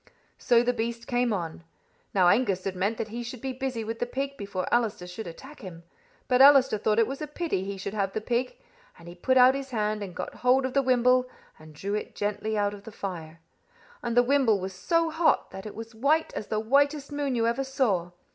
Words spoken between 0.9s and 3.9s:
came on. Now Angus had meant that he should be busy